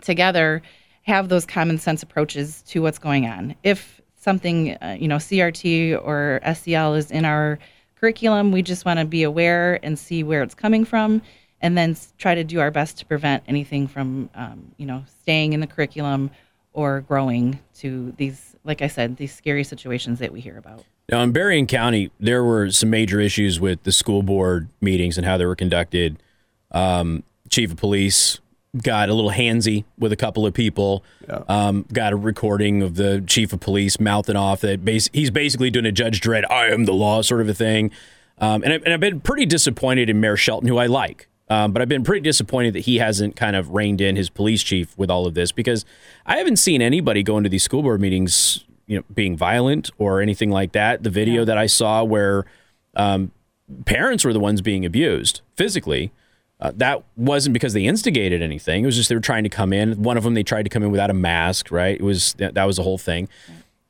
together 0.00 0.62
have 1.02 1.28
those 1.28 1.44
common 1.44 1.78
sense 1.78 2.02
approaches 2.02 2.62
to 2.62 2.80
what's 2.80 2.98
going 2.98 3.26
on. 3.26 3.54
If 3.62 4.00
something, 4.24 4.72
uh, 4.76 4.96
you 4.98 5.06
know, 5.06 5.16
CRT 5.16 6.02
or 6.02 6.40
SEL 6.54 6.94
is 6.94 7.10
in 7.10 7.24
our 7.26 7.58
curriculum. 8.00 8.50
We 8.50 8.62
just 8.62 8.84
want 8.84 8.98
to 8.98 9.04
be 9.04 9.22
aware 9.22 9.78
and 9.82 9.98
see 9.98 10.24
where 10.24 10.42
it's 10.42 10.54
coming 10.54 10.84
from, 10.84 11.22
and 11.60 11.78
then 11.78 11.96
try 12.18 12.34
to 12.34 12.42
do 12.42 12.58
our 12.60 12.70
best 12.70 12.98
to 12.98 13.06
prevent 13.06 13.44
anything 13.46 13.86
from, 13.86 14.30
um, 14.34 14.72
you 14.78 14.86
know, 14.86 15.04
staying 15.22 15.52
in 15.52 15.60
the 15.60 15.66
curriculum 15.66 16.30
or 16.72 17.02
growing 17.02 17.60
to 17.76 18.12
these, 18.16 18.53
like 18.64 18.82
I 18.82 18.88
said, 18.88 19.16
these 19.16 19.34
scary 19.34 19.64
situations 19.64 20.18
that 20.18 20.32
we 20.32 20.40
hear 20.40 20.56
about. 20.56 20.84
Now, 21.10 21.22
in 21.22 21.32
Berrien 21.32 21.66
County, 21.66 22.10
there 22.18 22.42
were 22.42 22.70
some 22.70 22.90
major 22.90 23.20
issues 23.20 23.60
with 23.60 23.82
the 23.82 23.92
school 23.92 24.22
board 24.22 24.68
meetings 24.80 25.18
and 25.18 25.26
how 25.26 25.36
they 25.36 25.44
were 25.44 25.56
conducted. 25.56 26.22
Um, 26.70 27.22
chief 27.50 27.72
of 27.72 27.76
police 27.76 28.40
got 28.82 29.08
a 29.08 29.14
little 29.14 29.30
handsy 29.30 29.84
with 29.98 30.12
a 30.12 30.16
couple 30.16 30.46
of 30.46 30.54
people. 30.54 31.04
Yeah. 31.28 31.42
Um, 31.48 31.86
got 31.92 32.12
a 32.12 32.16
recording 32.16 32.82
of 32.82 32.96
the 32.96 33.22
chief 33.26 33.52
of 33.52 33.60
police 33.60 34.00
mouthing 34.00 34.34
off 34.34 34.62
that 34.62 34.84
bas- 34.84 35.10
he's 35.12 35.30
basically 35.30 35.70
doing 35.70 35.86
a 35.86 35.92
Judge 35.92 36.20
Dredd, 36.20 36.50
I 36.50 36.68
am 36.68 36.84
the 36.84 36.94
law 36.94 37.22
sort 37.22 37.40
of 37.40 37.48
a 37.48 37.54
thing. 37.54 37.90
Um, 38.38 38.64
and, 38.64 38.72
I, 38.72 38.76
and 38.76 38.92
I've 38.92 39.00
been 39.00 39.20
pretty 39.20 39.46
disappointed 39.46 40.10
in 40.10 40.20
Mayor 40.20 40.36
Shelton, 40.36 40.68
who 40.68 40.78
I 40.78 40.86
like. 40.86 41.28
Um, 41.48 41.72
but 41.72 41.82
I've 41.82 41.88
been 41.88 42.04
pretty 42.04 42.22
disappointed 42.22 42.74
that 42.74 42.80
he 42.80 42.98
hasn't 42.98 43.36
kind 43.36 43.54
of 43.54 43.74
reined 43.74 44.00
in 44.00 44.16
his 44.16 44.30
police 44.30 44.62
chief 44.62 44.96
with 44.96 45.10
all 45.10 45.26
of 45.26 45.34
this 45.34 45.52
because 45.52 45.84
I 46.24 46.38
haven't 46.38 46.56
seen 46.56 46.80
anybody 46.80 47.22
go 47.22 47.36
into 47.36 47.50
these 47.50 47.62
school 47.62 47.82
board 47.82 48.00
meetings, 48.00 48.64
you 48.86 48.96
know, 48.96 49.04
being 49.12 49.36
violent 49.36 49.90
or 49.98 50.22
anything 50.22 50.50
like 50.50 50.72
that. 50.72 51.02
The 51.02 51.10
video 51.10 51.42
yeah. 51.42 51.44
that 51.46 51.58
I 51.58 51.66
saw 51.66 52.02
where 52.02 52.46
um, 52.96 53.30
parents 53.84 54.24
were 54.24 54.32
the 54.32 54.40
ones 54.40 54.62
being 54.62 54.86
abused 54.86 55.42
physically 55.54 56.12
uh, 56.60 56.72
that 56.76 57.02
wasn't 57.16 57.52
because 57.52 57.72
they 57.72 57.84
instigated 57.84 58.40
anything. 58.40 58.84
It 58.84 58.86
was 58.86 58.96
just 58.96 59.08
they 59.08 59.14
were 59.14 59.20
trying 59.20 59.42
to 59.44 59.50
come 59.50 59.72
in. 59.72 60.02
One 60.02 60.16
of 60.16 60.24
them, 60.24 60.34
they 60.34 60.42
tried 60.42 60.62
to 60.62 60.70
come 60.70 60.82
in 60.82 60.90
without 60.90 61.10
a 61.10 61.14
mask, 61.14 61.70
right? 61.70 61.94
It 61.94 62.02
was 62.02 62.34
that, 62.34 62.54
that 62.54 62.64
was 62.64 62.76
the 62.76 62.82
whole 62.82 62.98
thing. 62.98 63.28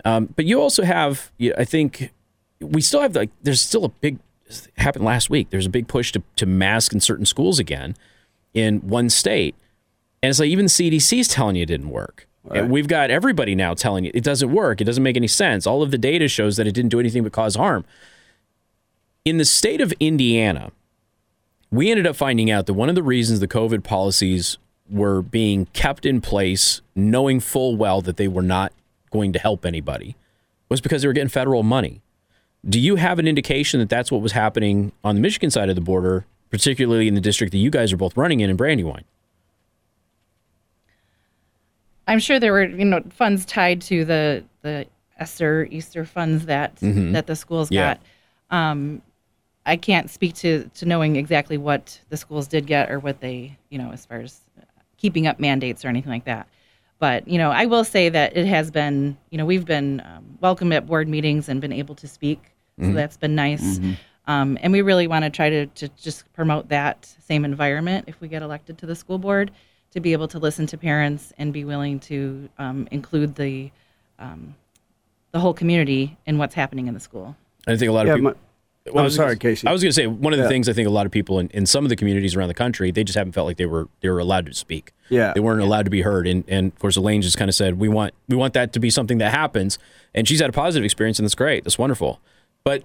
Um, 0.05 0.33
but 0.35 0.45
you 0.45 0.61
also 0.61 0.83
have, 0.83 1.31
I 1.57 1.65
think, 1.65 2.13
we 2.61 2.81
still 2.81 3.01
have 3.01 3.15
like 3.15 3.31
there's 3.43 3.61
still 3.61 3.85
a 3.85 3.89
big 3.89 4.19
happened 4.77 5.05
last 5.05 5.31
week. 5.31 5.51
There's 5.51 5.67
a 5.67 5.71
big 5.71 5.89
push 5.89 6.13
to 6.13 6.23
to 6.37 6.47
mask 6.47 6.93
in 6.93 7.01
certain 7.01 7.27
schools 7.27 7.59
again 7.59 7.97
in 8.53 8.81
one 8.81 9.11
state, 9.11 9.55
and 10.23 10.31
it's 10.31 10.39
like 10.39 10.49
even 10.49 10.67
the 10.67 10.71
CDC 10.71 11.21
is 11.21 11.29
telling 11.29 11.57
you 11.57 11.63
it 11.63 11.67
didn't 11.67 11.91
work. 11.91 12.27
Right. 12.45 12.69
We've 12.69 12.89
got 12.89 13.11
everybody 13.11 13.55
now 13.55 13.73
telling 13.73 14.05
you 14.05 14.11
it 14.15 14.23
doesn't 14.23 14.53
work. 14.53 14.81
It 14.81 14.85
doesn't 14.85 15.03
make 15.03 15.17
any 15.17 15.29
sense. 15.29 15.67
All 15.67 15.83
of 15.83 15.91
the 15.91 15.99
data 15.99 16.29
shows 16.29 16.57
that 16.57 16.67
it 16.67 16.73
didn't 16.73 16.91
do 16.91 17.01
anything 17.01 17.23
but 17.23 17.33
cause 17.33 17.55
harm. 17.55 17.85
In 19.25 19.39
the 19.39 19.47
state 19.47 19.81
of 19.81 19.93
Indiana, 19.99 20.71
we 21.71 21.91
ended 21.91 22.07
up 22.07 22.17
finding 22.17 22.51
out 22.51 22.67
that 22.67 22.75
one 22.75 22.91
of 22.91 22.95
the 22.95 23.03
reasons 23.03 23.41
the 23.41 23.49
COVID 23.49 23.83
policies 23.83 24.59
were 24.91 25.23
being 25.23 25.67
kept 25.73 26.05
in 26.05 26.21
place, 26.21 26.83
knowing 26.95 27.41
full 27.41 27.77
well 27.77 28.03
that 28.03 28.19
they 28.19 28.29
were 28.29 28.43
not 28.43 28.73
going 29.11 29.33
to 29.33 29.39
help 29.39 29.65
anybody, 29.65 30.15
was 30.69 30.83
because 30.83 31.01
they 31.01 31.09
were 31.09 31.15
getting 31.15 31.29
federal 31.29 31.63
money. 31.63 32.03
Do 32.67 32.81
you 32.81 32.97
have 32.97 33.19
an 33.19 33.29
indication 33.29 33.81
that 33.81 33.89
that's 33.89 34.11
what 34.11 34.23
was 34.23 34.33
happening 34.33 34.93
on 35.03 35.17
the 35.17 35.21
Michigan 35.21 35.51
side 35.51 35.69
of 35.69 35.75
the 35.75 35.83
border, 35.83 36.25
particularly 36.51 37.09
in 37.09 37.15
the 37.15 37.21
district 37.21 37.53
that 37.53 37.59
you 37.59 37.71
guys 37.71 37.93
are 37.93 37.97
both 37.97 38.17
running 38.17 38.41
in 38.41 38.49
in 38.49 38.57
Brandywine? 38.57 39.05
I'm 42.07 42.19
sure 42.19 42.39
there 42.39 42.53
were, 42.53 42.65
you 42.65 42.85
know, 42.85 43.03
funds 43.11 43.45
tied 43.45 43.81
to 43.83 44.05
the 44.05 44.45
the 44.63 44.87
ESSER 45.19 45.69
Easter 45.71 46.05
funds 46.05 46.47
that 46.47 46.77
mm-hmm. 46.77 47.13
that 47.13 47.27
the 47.27 47.37
schools 47.37 47.71
yeah. 47.71 47.97
got. 48.51 48.57
Um, 48.57 49.03
I 49.67 49.77
can't 49.77 50.11
speak 50.11 50.35
to, 50.37 50.69
to 50.75 50.87
knowing 50.87 51.17
exactly 51.17 51.57
what 51.57 51.99
the 52.11 52.17
schools 52.17 52.47
did 52.47 52.67
get 52.67 52.91
or 52.91 52.99
what 52.99 53.21
they, 53.21 53.57
you 53.71 53.79
know, 53.79 53.93
as 53.93 54.05
far 54.05 54.21
as 54.21 54.41
keeping 54.99 55.27
up 55.27 55.41
mandates 55.41 55.85
or 55.85 55.89
anything 55.89 56.13
like 56.13 56.25
that. 56.25 56.47
But, 56.99 57.27
you 57.27 57.39
know, 57.39 57.51
I 57.51 57.67
will 57.67 57.85
say 57.85 58.09
that 58.11 58.37
it 58.37 58.47
has 58.47 58.71
been, 58.71 59.17
you 59.31 59.39
know, 59.39 59.47
we've 59.47 59.65
been 59.65 60.01
um, 60.01 60.39
welcome 60.41 60.73
at 60.73 60.87
board 60.87 61.09
meetings 61.09 61.49
and 61.49 61.61
been 61.61 61.73
able 61.73 61.95
to 61.97 62.07
speak. 62.07 62.54
Mm-hmm. 62.79 62.91
So 62.91 62.97
that's 62.97 63.17
been 63.17 63.35
nice. 63.35 63.79
Mm-hmm. 63.79 63.93
Um, 64.27 64.59
and 64.63 64.73
we 64.73 64.83
really 64.83 65.07
want 65.07 65.25
to 65.25 65.31
try 65.31 65.51
to, 65.51 65.67
to 65.67 65.89
just 65.89 66.31
promote 66.33 66.69
that 66.69 67.15
same 67.27 67.45
environment 67.45 68.07
if 68.09 68.21
we 68.21 68.29
get 68.29 68.43
elected 68.43 68.79
to 68.79 68.87
the 68.87 68.95
school 68.95 69.19
board 69.19 69.51
to 69.91 70.01
be 70.01 70.13
able 70.13 70.29
to 70.29 70.39
listen 70.39 70.67
to 70.67 70.79
parents 70.79 71.33
and 71.39 71.53
be 71.53 71.65
willing 71.65 72.01
to 72.01 72.49
um, 72.59 72.89
include 72.91 73.37
the 73.37 73.71
um, 74.19 74.55
the 75.33 75.41
whole 75.41 75.55
community 75.55 76.17
in 76.27 76.39
what's 76.39 76.55
happening 76.55 76.87
in 76.87 76.95
the 76.95 77.01
school. 77.01 77.37
I 77.67 77.77
think 77.77 77.89
a 77.89 77.93
lot 77.93 78.03
of 78.03 78.09
yeah, 78.09 78.15
people. 78.15 78.31
My- 78.31 78.37
well, 78.93 79.05
I'm 79.05 79.11
sorry, 79.11 79.39
Casey. 79.39 79.67
I 79.67 79.73
was 79.73 79.83
going 79.83 79.91
to 79.91 79.95
say 79.95 80.07
one 80.07 80.35
of 80.35 80.39
the 80.39 80.43
yeah. 80.43 80.49
things 80.51 80.69
I 80.69 80.75
think 80.75 80.87
a 80.87 80.91
lot 80.91 81.07
of 81.07 81.13
people 81.13 81.39
in, 81.39 81.49
in 81.49 81.65
some 81.65 81.87
of 81.87 81.89
the 81.89 81.97
communities 81.97 82.37
around 82.37 82.49
the 82.49 82.55
country 82.55 82.91
they 82.91 83.03
just 83.03 83.17
haven't 83.17 83.33
felt 83.33 83.47
like 83.47 83.57
they 83.57 83.65
were 83.65 83.89
they 84.01 84.11
were 84.11 84.19
allowed 84.19 84.45
to 84.47 84.53
speak. 84.53 84.93
Yeah, 85.09 85.33
they 85.33 85.41
weren't 85.41 85.63
allowed 85.63 85.87
to 85.87 85.91
be 85.91 86.03
heard. 86.03 86.27
And 86.27 86.45
and 86.49 86.71
of 86.71 86.79
course, 86.79 86.97
Elaine 86.97 87.23
just 87.23 87.39
kind 87.39 87.49
of 87.49 87.55
said 87.55 87.79
we 87.79 87.89
want 87.89 88.13
we 88.29 88.37
want 88.37 88.53
that 88.55 88.75
to 88.75 88.81
be 88.81 88.91
something 88.91 89.19
that 89.19 89.33
happens. 89.33 89.79
And 90.15 90.29
she's 90.29 90.41
had 90.41 90.51
a 90.51 90.53
positive 90.53 90.85
experience, 90.85 91.19
and 91.19 91.25
that's 91.25 91.35
great. 91.35 91.65
That's 91.65 91.79
wonderful. 91.79 92.21
But 92.65 92.83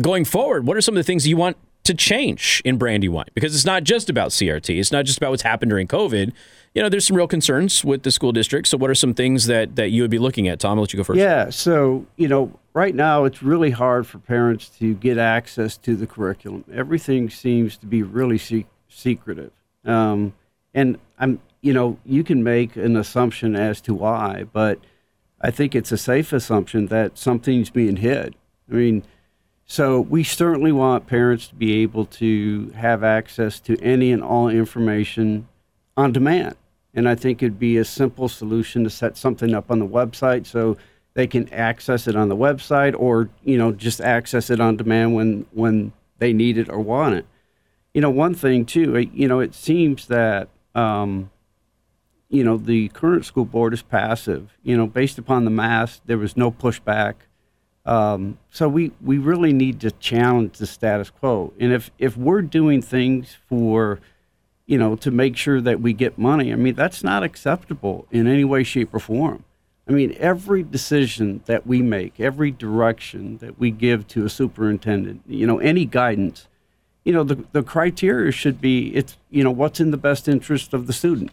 going 0.00 0.24
forward, 0.24 0.66
what 0.66 0.76
are 0.76 0.80
some 0.80 0.94
of 0.94 0.98
the 0.98 1.04
things 1.04 1.26
you 1.26 1.36
want 1.36 1.56
to 1.84 1.94
change 1.94 2.62
in 2.64 2.78
Brandywine? 2.78 3.28
Because 3.34 3.54
it's 3.54 3.64
not 3.64 3.84
just 3.84 4.08
about 4.08 4.30
CRT. 4.30 4.78
It's 4.78 4.92
not 4.92 5.04
just 5.04 5.18
about 5.18 5.30
what's 5.30 5.42
happened 5.42 5.70
during 5.70 5.88
COVID 5.88 6.32
you 6.74 6.82
know, 6.82 6.88
there's 6.88 7.06
some 7.06 7.16
real 7.16 7.28
concerns 7.28 7.84
with 7.84 8.02
the 8.02 8.10
school 8.10 8.32
district. 8.32 8.68
So, 8.68 8.78
what 8.78 8.88
are 8.88 8.94
some 8.94 9.12
things 9.14 9.46
that, 9.46 9.76
that 9.76 9.90
you 9.90 10.02
would 10.02 10.10
be 10.10 10.18
looking 10.18 10.48
at? 10.48 10.58
Tom, 10.58 10.78
I'll 10.78 10.82
let 10.82 10.92
you 10.92 10.96
go 10.96 11.04
first. 11.04 11.18
Yeah. 11.18 11.50
So, 11.50 12.06
you 12.16 12.28
know, 12.28 12.58
right 12.72 12.94
now 12.94 13.24
it's 13.24 13.42
really 13.42 13.70
hard 13.70 14.06
for 14.06 14.18
parents 14.18 14.70
to 14.78 14.94
get 14.94 15.18
access 15.18 15.76
to 15.78 15.94
the 15.94 16.06
curriculum. 16.06 16.64
Everything 16.72 17.28
seems 17.28 17.76
to 17.78 17.86
be 17.86 18.02
really 18.02 18.38
se- 18.38 18.66
secretive. 18.88 19.52
Um, 19.84 20.32
and 20.72 20.98
I'm, 21.18 21.40
you 21.60 21.74
know, 21.74 21.98
you 22.06 22.24
can 22.24 22.42
make 22.42 22.76
an 22.76 22.96
assumption 22.96 23.54
as 23.54 23.80
to 23.82 23.94
why, 23.94 24.46
but 24.52 24.78
I 25.40 25.50
think 25.50 25.74
it's 25.74 25.92
a 25.92 25.98
safe 25.98 26.32
assumption 26.32 26.86
that 26.86 27.18
something's 27.18 27.68
being 27.68 27.96
hid. 27.96 28.34
I 28.70 28.74
mean, 28.74 29.02
so 29.64 30.00
we 30.00 30.24
certainly 30.24 30.72
want 30.72 31.06
parents 31.06 31.48
to 31.48 31.54
be 31.54 31.82
able 31.82 32.04
to 32.06 32.70
have 32.74 33.02
access 33.02 33.60
to 33.60 33.80
any 33.80 34.12
and 34.12 34.22
all 34.22 34.48
information 34.48 35.48
on 35.96 36.12
demand 36.12 36.56
And 36.94 37.08
I 37.08 37.14
think 37.14 37.42
it'd 37.42 37.58
be 37.58 37.76
a 37.76 37.84
simple 37.84 38.28
solution 38.28 38.84
to 38.84 38.90
set 38.90 39.16
something 39.16 39.54
up 39.54 39.70
on 39.70 39.78
the 39.78 39.86
website 39.86 40.46
so 40.46 40.76
they 41.14 41.26
can 41.26 41.48
access 41.52 42.06
it 42.06 42.16
on 42.16 42.28
the 42.28 42.36
website 42.36 42.94
or, 42.98 43.28
you 43.44 43.56
know, 43.56 43.72
just 43.72 44.00
access 44.00 44.50
it 44.50 44.60
on 44.60 44.76
demand 44.76 45.14
when, 45.14 45.46
when 45.52 45.92
they 46.18 46.32
need 46.32 46.58
it 46.58 46.68
or 46.68 46.80
want 46.80 47.14
it. 47.14 47.26
You 47.94 48.00
know, 48.00 48.10
one 48.10 48.34
thing 48.34 48.64
too, 48.64 48.98
you 49.12 49.28
know, 49.28 49.40
it 49.40 49.54
seems 49.54 50.06
that, 50.06 50.48
um, 50.74 51.30
you 52.28 52.42
know, 52.42 52.56
the 52.56 52.88
current 52.88 53.26
school 53.26 53.44
board 53.44 53.74
is 53.74 53.82
passive. 53.82 54.56
You 54.62 54.76
know, 54.76 54.86
based 54.86 55.18
upon 55.18 55.44
the 55.44 55.50
mass, 55.50 56.00
there 56.06 56.18
was 56.18 56.36
no 56.36 56.50
pushback. 56.50 57.14
Um, 57.84 58.38
so 58.50 58.68
we, 58.68 58.92
we 59.02 59.18
really 59.18 59.52
need 59.52 59.80
to 59.80 59.90
challenge 59.90 60.58
the 60.58 60.66
status 60.66 61.10
quo. 61.10 61.52
And 61.58 61.72
if, 61.72 61.90
if 61.98 62.16
we're 62.16 62.42
doing 62.42 62.80
things 62.80 63.36
for, 63.48 63.98
you 64.66 64.78
know, 64.78 64.94
to 64.96 65.10
make 65.10 65.36
sure 65.36 65.60
that 65.60 65.80
we 65.80 65.92
get 65.92 66.16
money, 66.16 66.52
I 66.52 66.56
mean, 66.56 66.74
that's 66.74 67.02
not 67.02 67.22
acceptable 67.24 68.06
in 68.10 68.26
any 68.26 68.44
way, 68.44 68.62
shape, 68.62 68.94
or 68.94 69.00
form. 69.00 69.44
I 69.88 69.92
mean, 69.92 70.14
every 70.18 70.62
decision 70.62 71.42
that 71.46 71.66
we 71.66 71.82
make, 71.82 72.20
every 72.20 72.52
direction 72.52 73.38
that 73.38 73.58
we 73.58 73.72
give 73.72 74.06
to 74.08 74.24
a 74.24 74.28
superintendent, 74.28 75.22
you 75.26 75.44
know, 75.44 75.58
any 75.58 75.84
guidance, 75.84 76.46
you 77.04 77.12
know, 77.12 77.24
the, 77.24 77.44
the 77.50 77.64
criteria 77.64 78.30
should 78.30 78.60
be 78.60 78.94
it's, 78.94 79.18
you 79.28 79.42
know, 79.42 79.50
what's 79.50 79.80
in 79.80 79.90
the 79.90 79.96
best 79.96 80.28
interest 80.28 80.72
of 80.72 80.86
the 80.86 80.92
student. 80.92 81.32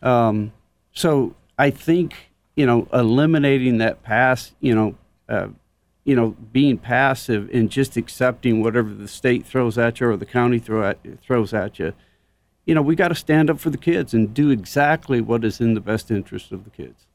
Um, 0.00 0.52
so 0.92 1.34
I 1.58 1.70
think, 1.70 2.30
you 2.54 2.66
know, 2.66 2.86
eliminating 2.92 3.78
that 3.78 4.04
pass, 4.04 4.52
you 4.60 4.74
know, 4.76 4.94
uh, 5.28 5.48
you 6.04 6.16
know, 6.16 6.36
being 6.52 6.78
passive 6.78 7.48
and 7.52 7.70
just 7.70 7.96
accepting 7.96 8.60
whatever 8.62 8.92
the 8.92 9.06
state 9.08 9.46
throws 9.46 9.78
at 9.78 10.00
you 10.00 10.08
or 10.08 10.16
the 10.16 10.26
county 10.26 10.58
throw 10.58 10.82
at, 10.88 10.98
throws 11.22 11.54
at 11.54 11.78
you, 11.78 11.92
you 12.66 12.74
know, 12.74 12.82
we 12.82 12.94
got 12.96 13.08
to 13.08 13.14
stand 13.14 13.48
up 13.50 13.58
for 13.60 13.70
the 13.70 13.78
kids 13.78 14.12
and 14.14 14.34
do 14.34 14.50
exactly 14.50 15.20
what 15.20 15.44
is 15.44 15.60
in 15.60 15.74
the 15.74 15.80
best 15.80 16.10
interest 16.10 16.52
of 16.52 16.64
the 16.64 16.70
kids. 16.70 17.06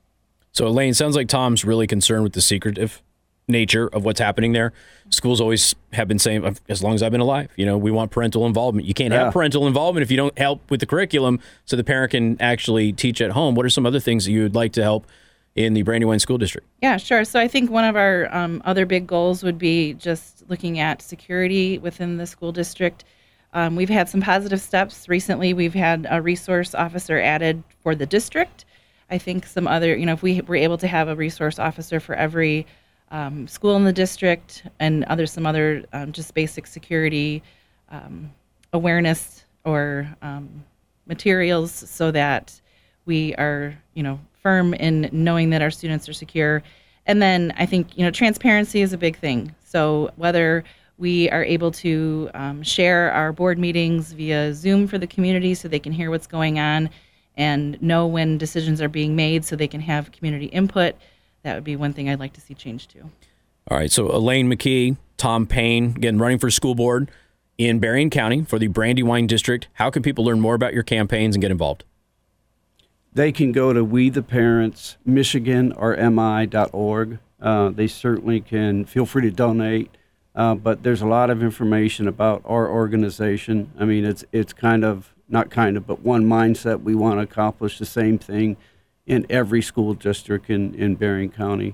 So 0.51 0.67
Elaine, 0.67 0.93
sounds 0.93 1.15
like 1.15 1.27
Tom's 1.27 1.63
really 1.65 1.87
concerned 1.87 2.23
with 2.23 2.33
the 2.33 2.41
secretive 2.41 3.01
nature 3.49 3.87
of 3.87 4.03
what's 4.03 4.19
happening 4.19 4.51
there. 4.51 4.73
Schools 5.09 5.39
always 5.39 5.73
have 5.93 6.07
been 6.07 6.19
saying, 6.19 6.57
as 6.67 6.83
long 6.83 6.95
as 6.95 7.03
I've 7.03 7.11
been 7.13 7.21
alive, 7.21 7.49
you 7.55 7.65
know, 7.65 7.77
we 7.77 7.91
want 7.91 8.11
parental 8.11 8.45
involvement. 8.45 8.87
You 8.87 8.93
can't 8.93 9.13
Yeah. 9.13 9.25
have 9.25 9.33
parental 9.33 9.67
involvement 9.67 10.01
if 10.03 10.11
you 10.11 10.17
don't 10.17 10.37
help 10.37 10.69
with 10.69 10.81
the 10.81 10.85
curriculum, 10.85 11.39
so 11.63 11.75
the 11.77 11.83
parent 11.83 12.11
can 12.11 12.37
actually 12.41 12.91
teach 12.91 13.21
at 13.21 13.31
home. 13.31 13.55
What 13.55 13.65
are 13.65 13.69
some 13.69 13.85
other 13.85 14.01
things 14.01 14.25
that 14.25 14.31
you 14.31 14.43
would 14.43 14.55
like 14.55 14.73
to 14.73 14.83
help 14.83 15.05
in 15.57 15.73
the 15.73 15.81
Brandywine 15.81 16.19
School 16.19 16.37
District? 16.37 16.65
Yeah, 16.81 16.97
sure. 16.97 17.25
So 17.25 17.39
I 17.39 17.47
think 17.47 17.69
one 17.69 17.83
of 17.83 17.95
our 17.95 18.33
um, 18.33 18.61
other 18.63 18.85
big 18.85 19.07
goals 19.07 19.43
would 19.43 19.57
be 19.57 19.95
just 19.95 20.43
looking 20.47 20.79
at 20.79 21.01
security 21.01 21.79
within 21.79 22.17
the 22.17 22.27
school 22.27 22.51
district. 22.51 23.03
Um, 23.53 23.75
we've 23.75 23.89
had 23.89 24.07
some 24.07 24.21
positive 24.21 24.61
steps 24.61 25.09
recently. 25.09 25.53
We've 25.53 25.73
had 25.73 26.05
a 26.09 26.21
resource 26.21 26.75
officer 26.75 27.19
added 27.19 27.63
for 27.81 27.95
the 27.95 28.05
district. 28.05 28.65
I 29.09 29.17
think 29.17 29.47
some 29.47 29.67
other, 29.67 29.97
you 29.97 30.05
know, 30.05 30.13
if 30.13 30.21
we 30.21 30.41
were 30.41 30.55
able 30.55 30.77
to 30.77 30.87
have 30.87 31.07
a 31.07 31.15
resource 31.15 31.57
officer 31.57 31.99
for 31.99 32.13
every 32.13 32.67
um, 33.09 33.47
school 33.47 33.75
in 33.75 33.83
the 33.83 33.93
district 33.93 34.63
and 34.79 35.05
other 35.05 35.25
some 35.25 35.45
other 35.47 35.83
um, 35.93 36.11
just 36.11 36.33
basic 36.33 36.67
security 36.67 37.41
um, 37.89 38.31
awareness 38.73 39.45
or 39.65 40.07
um, 40.21 40.63
materials 41.07 41.71
so 41.71 42.11
that 42.11 42.61
we 43.05 43.33
are, 43.35 43.75
you 43.95 44.03
know, 44.03 44.19
firm 44.47 44.73
in 44.75 45.09
knowing 45.11 45.49
that 45.49 45.61
our 45.61 45.69
students 45.69 46.07
are 46.07 46.13
secure. 46.13 46.63
And 47.05 47.21
then 47.21 47.53
I 47.57 47.65
think, 47.65 47.97
you 47.97 48.05
know, 48.05 48.11
transparency 48.11 48.81
is 48.81 48.93
a 48.93 48.97
big 48.97 49.17
thing. 49.17 49.53
So 49.65 50.09
whether 50.15 50.63
we 50.97 51.29
are 51.31 51.43
able 51.43 51.69
to 51.71 52.29
um, 52.33 52.63
share 52.63 53.11
our 53.11 53.33
board 53.33 53.59
meetings 53.59 54.13
via 54.13 54.53
Zoom 54.53 54.87
for 54.87 54.97
the 54.97 55.05
community 55.05 55.53
so 55.53 55.67
they 55.67 55.79
can 55.79 55.91
hear 55.91 56.09
what's 56.09 56.27
going 56.27 56.59
on 56.59 56.89
and 57.35 57.81
know 57.81 58.07
when 58.07 58.37
decisions 58.37 58.81
are 58.81 58.87
being 58.87 59.17
made 59.17 59.43
so 59.43 59.57
they 59.57 59.67
can 59.67 59.81
have 59.81 60.13
community 60.13 60.45
input, 60.45 60.95
that 61.43 61.53
would 61.55 61.65
be 61.65 61.75
one 61.75 61.91
thing 61.91 62.09
I'd 62.09 62.19
like 62.19 62.31
to 62.33 62.41
see 62.41 62.53
change 62.53 62.87
too. 62.87 63.03
All 63.69 63.77
right. 63.77 63.91
So 63.91 64.09
Elaine 64.15 64.49
McKee, 64.49 64.95
Tom 65.17 65.45
Payne, 65.45 65.93
again, 65.97 66.19
running 66.19 66.39
for 66.39 66.49
school 66.49 66.73
board 66.73 67.11
in 67.57 67.79
Berrien 67.79 68.09
County 68.09 68.43
for 68.43 68.57
the 68.57 68.67
Brandywine 68.67 69.27
District. 69.27 69.67
How 69.73 69.89
can 69.89 70.03
people 70.03 70.23
learn 70.23 70.39
more 70.39 70.55
about 70.55 70.73
your 70.73 70.83
campaigns 70.83 71.35
and 71.35 71.41
get 71.41 71.51
involved? 71.51 71.83
They 73.17 73.31
can 73.31 73.51
go 73.51 73.73
to 73.73 73.83
We 73.83 74.11
the 74.11 74.21
Parents, 74.21 74.95
Michigan 75.03 75.71
or 75.71 75.95
MI.org. 75.97 77.17
Uh, 77.41 77.69
they 77.69 77.87
certainly 77.87 78.39
can 78.39 78.85
feel 78.85 79.07
free 79.07 79.23
to 79.23 79.31
donate. 79.31 79.89
Uh, 80.35 80.53
but 80.53 80.83
there's 80.83 81.01
a 81.01 81.07
lot 81.07 81.31
of 81.31 81.41
information 81.41 82.07
about 82.07 82.43
our 82.45 82.69
organization. 82.69 83.71
I 83.79 83.85
mean, 83.85 84.05
it's 84.05 84.23
it's 84.31 84.53
kind 84.53 84.85
of 84.85 85.15
not 85.27 85.49
kind 85.49 85.77
of, 85.77 85.87
but 85.87 86.01
one 86.03 86.25
mindset. 86.25 86.83
We 86.83 86.93
want 86.93 87.17
to 87.17 87.23
accomplish 87.23 87.79
the 87.79 87.87
same 87.87 88.19
thing 88.19 88.55
in 89.07 89.25
every 89.31 89.63
school 89.63 89.95
district 89.95 90.51
in 90.51 90.75
in 90.75 90.93
Berrien 90.93 91.31
County. 91.31 91.73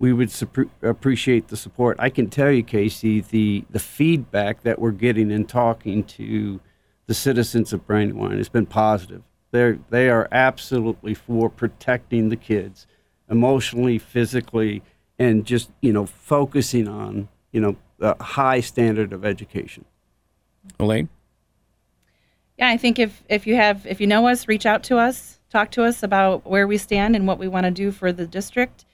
We 0.00 0.12
would 0.12 0.30
supp- 0.30 0.70
appreciate 0.82 1.46
the 1.46 1.56
support. 1.56 1.98
I 2.00 2.10
can 2.10 2.28
tell 2.28 2.50
you, 2.50 2.64
Casey, 2.64 3.20
the 3.20 3.64
the 3.70 3.78
feedback 3.78 4.64
that 4.64 4.80
we're 4.80 4.90
getting 4.90 5.30
in 5.30 5.44
talking 5.44 6.02
to 6.18 6.58
the 7.06 7.14
citizens 7.14 7.72
of 7.72 7.86
Brandywine 7.86 8.38
has 8.38 8.48
been 8.48 8.66
positive. 8.66 9.22
They're 9.50 9.78
they 9.90 10.08
are 10.08 10.28
absolutely 10.30 11.14
for 11.14 11.50
protecting 11.50 12.28
the 12.28 12.36
kids, 12.36 12.86
emotionally, 13.28 13.98
physically, 13.98 14.82
and 15.18 15.44
just 15.44 15.70
you 15.80 15.92
know 15.92 16.06
focusing 16.06 16.88
on 16.88 17.28
you 17.52 17.60
know 17.60 17.76
a 18.00 18.22
high 18.22 18.60
standard 18.60 19.12
of 19.12 19.24
education. 19.24 19.84
Elaine? 20.78 21.08
Yeah, 22.58 22.68
I 22.68 22.76
think 22.76 22.98
if 22.98 23.22
if 23.28 23.46
you 23.46 23.56
have 23.56 23.86
if 23.86 24.00
you 24.00 24.06
know 24.06 24.28
us, 24.28 24.46
reach 24.46 24.66
out 24.66 24.82
to 24.84 24.98
us, 24.98 25.40
talk 25.50 25.70
to 25.72 25.84
us 25.84 26.02
about 26.02 26.46
where 26.46 26.66
we 26.66 26.78
stand 26.78 27.16
and 27.16 27.26
what 27.26 27.38
we 27.38 27.48
want 27.48 27.64
to 27.64 27.70
do 27.70 27.90
for 27.90 28.12
the 28.12 28.26
district. 28.26 28.84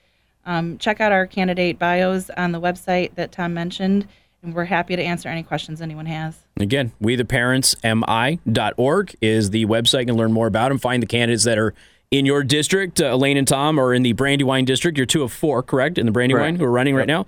Um, 0.45 0.77
check 0.77 1.01
out 1.01 1.11
our 1.11 1.27
candidate 1.27 1.77
bios 1.77 2.29
on 2.31 2.53
the 2.53 2.61
website 2.61 3.15
that 3.15 3.33
Tom 3.33 3.53
mentioned, 3.53 4.07
and 4.43 4.53
we're 4.53 4.65
happy 4.65 4.95
to 4.95 5.01
answer 5.01 5.29
any 5.29 5.43
questions 5.43 5.81
anyone 5.81 6.05
has. 6.05 6.37
Again, 6.59 6.91
we 6.99 7.15
the 7.15 7.25
parents 7.25 7.75
mi.org 7.83 9.15
is 9.21 9.49
the 9.49 9.65
website. 9.65 10.01
You 10.01 10.05
can 10.07 10.15
learn 10.17 10.31
more 10.31 10.47
about 10.47 10.69
them. 10.69 10.77
Find 10.77 11.01
the 11.01 11.07
candidates 11.07 11.43
that 11.43 11.57
are 11.57 11.73
in 12.11 12.25
your 12.25 12.43
district. 12.43 13.01
Uh, 13.01 13.13
Elaine 13.13 13.37
and 13.37 13.47
Tom 13.47 13.79
are 13.79 13.93
in 13.93 14.03
the 14.03 14.13
Brandywine 14.13 14.65
district. 14.65 14.97
You're 14.97 15.05
two 15.05 15.23
of 15.23 15.33
four, 15.33 15.61
correct, 15.63 15.97
in 15.97 16.05
the 16.05 16.11
Brandywine 16.11 16.41
Correct. 16.41 16.57
who 16.59 16.65
are 16.65 16.71
running 16.71 16.95
right 16.95 17.07
now. 17.07 17.25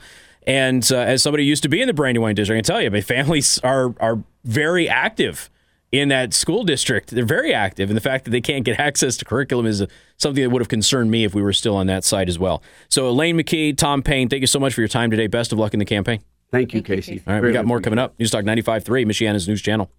And 0.47 0.89
uh, 0.91 0.97
as 0.97 1.21
somebody 1.21 1.43
who 1.43 1.49
used 1.49 1.63
to 1.63 1.69
be 1.69 1.81
in 1.81 1.87
the 1.87 1.93
Brandywine 1.93 2.35
district, 2.35 2.57
I 2.57 2.59
can 2.59 2.63
tell 2.63 2.81
you, 2.81 2.89
my 2.91 3.01
families 3.01 3.59
are 3.59 3.93
are 3.99 4.23
very 4.45 4.87
active 4.87 5.49
in 5.91 6.07
that 6.09 6.33
school 6.33 6.63
district. 6.63 7.09
They're 7.09 7.25
very 7.25 7.53
active, 7.53 7.89
and 7.89 7.97
the 7.97 8.01
fact 8.01 8.25
that 8.25 8.31
they 8.31 8.41
can't 8.41 8.63
get 8.63 8.79
access 8.79 9.17
to 9.17 9.25
curriculum 9.25 9.65
is 9.65 9.81
uh 9.81 9.87
something 10.17 10.43
that 10.43 10.49
would 10.49 10.61
have 10.61 10.69
concerned 10.69 11.11
me 11.11 11.23
if 11.23 11.33
we 11.35 11.41
were 11.41 11.53
still 11.53 11.75
on 11.75 11.87
that 11.87 12.03
side 12.03 12.29
as 12.29 12.39
well. 12.39 12.63
So, 12.87 13.07
Elaine 13.09 13.37
McKee, 13.37 13.77
Tom 13.77 14.01
Payne, 14.01 14.29
thank 14.29 14.41
you 14.41 14.47
so 14.47 14.59
much 14.59 14.73
for 14.73 14.81
your 14.81 14.87
time 14.87 15.11
today. 15.11 15.27
Best 15.27 15.51
of 15.51 15.59
luck 15.59 15.73
in 15.73 15.79
the 15.79 15.85
campaign. 15.85 16.21
Thank 16.51 16.73
you, 16.73 16.79
Thank 16.79 16.89
you, 16.89 16.95
Casey. 16.95 17.11
Casey. 17.13 17.23
All 17.27 17.33
right, 17.35 17.43
we 17.43 17.51
got 17.51 17.65
more 17.65 17.79
coming 17.79 17.99
up. 17.99 18.17
News 18.19 18.31
Talk 18.31 18.43
95.3, 18.43 19.05
Michiana's 19.05 19.47
news 19.47 19.61
channel. 19.61 19.91